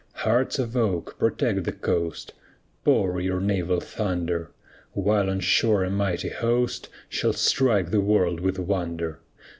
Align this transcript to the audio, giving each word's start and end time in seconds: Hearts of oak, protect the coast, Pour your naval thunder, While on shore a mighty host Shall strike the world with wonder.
Hearts 0.25 0.57
of 0.57 0.75
oak, 0.75 1.19
protect 1.19 1.63
the 1.63 1.71
coast, 1.71 2.33
Pour 2.83 3.21
your 3.21 3.39
naval 3.39 3.79
thunder, 3.79 4.49
While 4.93 5.29
on 5.29 5.41
shore 5.41 5.83
a 5.83 5.91
mighty 5.91 6.29
host 6.29 6.89
Shall 7.07 7.33
strike 7.33 7.91
the 7.91 8.01
world 8.01 8.39
with 8.39 8.57
wonder. 8.57 9.19